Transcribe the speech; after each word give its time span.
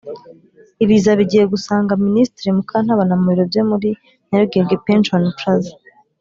Ibiza 0.83 1.11
bigiye 1.19 1.45
gusanga 1.53 2.01
Ministre 2.05 2.47
Mukantabana 2.57 3.13
mubiro 3.19 3.43
bye 3.49 3.61
muli 3.69 3.89
Nyarugenge 4.27 4.75
Pension 4.85 5.23
Plazza. 5.37 5.73